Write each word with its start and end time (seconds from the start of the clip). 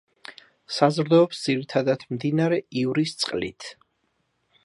საზრდოობს 0.77 1.41
ძირითადად 1.49 2.07
მდინარე 2.15 2.59
ივრის 2.85 3.15
წყლით. 3.25 3.71